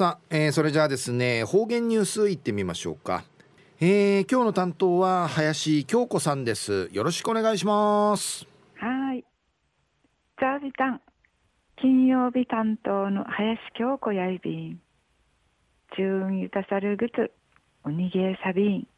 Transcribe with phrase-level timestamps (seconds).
[0.00, 3.22] さあ、えー、それじゃあですね方言ニュースいってみましょうか、
[3.82, 6.88] えー、今日の担当は林京子さんです。
[6.90, 8.46] よろしくお願いします。
[8.76, 9.22] はい。
[10.38, 11.02] じゃあビタン
[11.82, 14.80] 金曜日担当の林京子やいびん。
[15.94, 17.30] 中ゆたさるぐつ
[17.84, 18.88] おにげさびん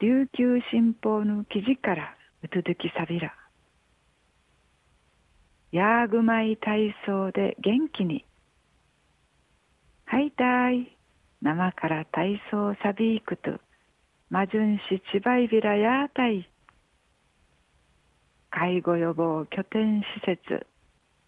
[0.00, 3.32] 琉球新報の記事からうつづきさびら。
[5.70, 8.24] ヤーグマイ体操で元気に。
[10.06, 10.96] はいたい。
[11.42, 13.58] 生から体操サビークと、
[14.30, 16.48] マジュンシチバイビラヤータイ。
[18.50, 20.66] 介護予防拠点施設、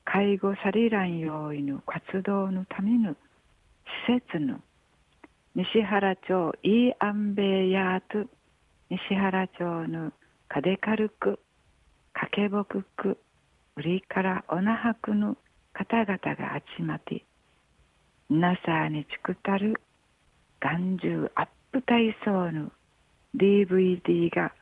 [0.05, 3.17] 介護サリラン用意の活動のための
[4.07, 4.61] 施設の
[5.57, 8.31] 西原町イーアンベイヤート
[8.91, 10.13] 西原町の
[10.49, 11.41] カデカルク、
[12.13, 13.19] カケボクク、
[13.77, 15.37] ウリからオナハクの
[15.73, 17.25] 方々が集まって
[18.31, 19.81] 皆さんにちくたる
[20.61, 22.71] 眼中アップ体操の
[23.35, 24.53] DVD が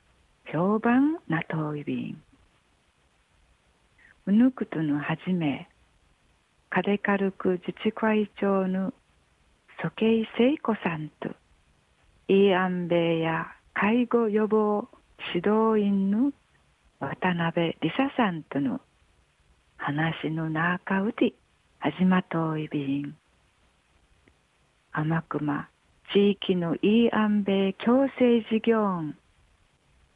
[0.53, 2.23] 評判なといびん。
[4.27, 5.69] うぬくとのはじめ、
[6.71, 8.95] カデカルク自治会長の
[9.83, 11.31] 蘇慶聖子さんと、
[12.29, 14.87] イーアンベイや介護予防
[15.35, 16.31] 指導員の
[17.01, 18.81] 渡辺梨沙さんとの
[19.77, 21.35] 話の中うち
[21.81, 23.17] 始まといびん。
[24.99, 25.69] 天熊
[26.11, 29.03] 地域のいい安米共生事業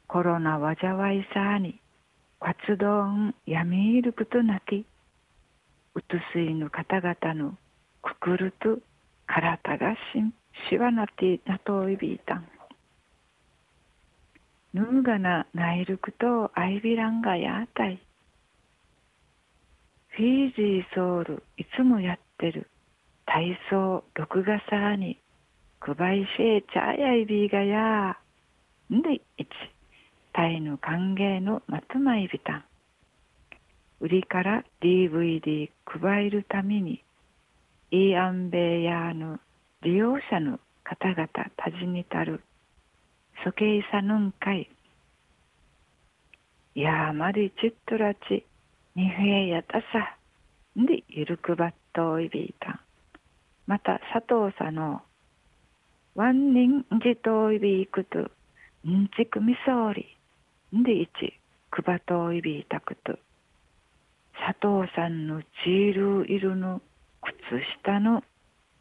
[0.07, 1.79] コロナわざわいさあに
[2.39, 3.05] 活動
[3.45, 4.83] やみいることなき
[5.93, 7.55] うつすいの方々の
[8.01, 8.79] くくると
[9.27, 9.99] 体がし
[10.67, 12.47] しわなてなといびいたん。
[14.73, 18.01] ぬうがなないるくとあいびらんがやあたい。
[20.07, 22.67] フィージーソウルいつもやってる。
[23.71, 25.17] 体操録画さに
[25.79, 28.17] くばいしえちゃやいびがや。
[28.93, 29.47] んでいち
[30.33, 32.63] タイの歓迎のまとまいびたん
[34.01, 37.01] 売りから DVD くばいるために
[37.91, 39.39] イーアンベイヤーの
[39.83, 42.41] 利用者の方々たじにたる。
[43.45, 44.69] そけいさぬんかい。
[46.75, 48.45] やまりちっとらち。
[48.95, 50.17] にへやたさ。
[50.77, 52.80] んでゆるくばっといびいたん。
[53.67, 55.01] また佐藤さんの
[56.15, 58.29] ワンニンジトイビークト
[58.87, 60.17] ンチクミソーリ
[60.75, 61.33] ンでいち
[61.69, 63.17] クバトイビータクト。
[64.45, 66.81] 佐藤さんのチールいるの
[67.21, 68.23] 靴下の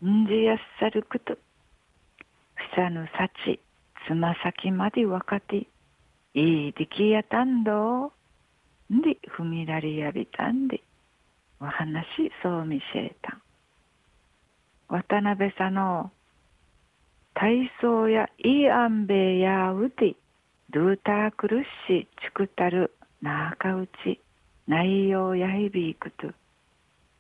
[0.03, 1.35] んじやっさるくと。
[2.55, 3.61] ふさぬさち
[4.09, 5.67] つま先までわかて
[6.35, 8.13] いいできやたんど。
[8.93, 10.83] んでふみらりやびたんで
[11.61, 12.07] お話
[12.43, 13.40] そうみせえたん。
[14.91, 16.11] 渡辺さんの
[17.35, 20.17] 体操やいいあんべいやうて
[20.71, 22.93] ドゥータークルッシチクタル
[23.23, 24.21] なかうち
[24.67, 26.33] 内容やいびいくと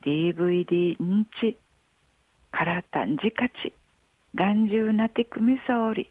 [0.04, 1.56] DVD んち
[2.50, 3.72] からたんじかち
[4.34, 6.10] 眼中なてくみそうり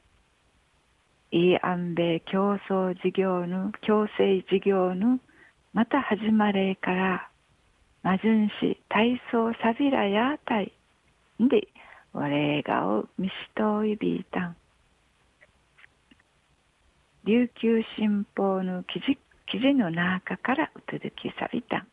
[1.32, 5.20] いいあんべい競争事業の共生事業の
[5.74, 7.30] また始まれから
[8.02, 10.72] まじゅんし体操さびらやあたい
[11.40, 11.68] で、
[12.14, 14.56] 我がを見しといびいたん。
[17.26, 19.18] 琉球新報の記事
[19.48, 21.88] 記事の中からうつづきさびたん。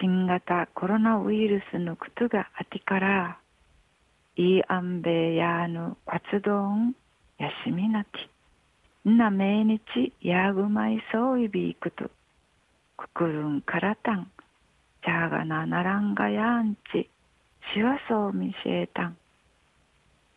[0.00, 3.38] 新型コロナウイルスのことがあってから、
[4.36, 6.94] いいあんべやの活動ん
[7.38, 8.08] 休みなき。
[9.04, 12.10] な毎日やぐまいそういびいくと、
[12.96, 14.30] くくるんからたん、
[15.04, 17.08] ちゃがなならんがやんち。
[17.74, 19.16] しわそうみせえたん。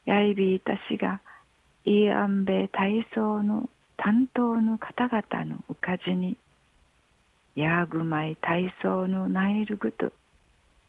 [0.06, 1.22] やいびいたしが、
[1.86, 6.38] いいあんべ体操の担当の方々のうかじに、
[7.56, 10.12] やぐまい体操のナイルグと、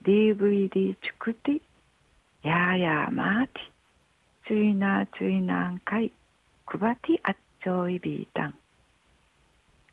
[0.05, 1.60] DVD チクティ、
[2.42, 6.13] ややまーティ、ついなついなんかい、
[6.66, 8.54] くばてあっちょいびいたん。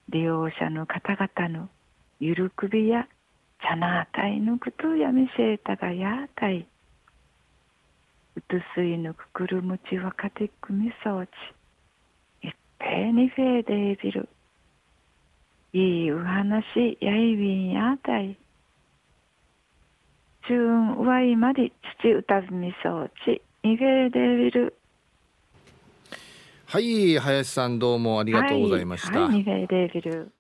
[0.09, 1.69] 利用者の方々の
[2.19, 6.65] ゆるくびやャナータイヌクトゥヤミセータがヤータイ。
[8.35, 11.29] うつすいぬくくるむちわかてくみそうち。
[12.47, 14.29] いっぺいにフェーデービル。
[15.73, 18.19] いいう話やいびんやた。
[18.19, 18.37] い。
[20.47, 21.71] チューンわいまり
[22.01, 23.41] 父歌ずみそうち。
[23.63, 24.75] にフェーデービル。
[26.65, 29.19] はい、林さんどうもありがとうございました。
[29.19, 30.31] はい、はい、ニフェーデービル。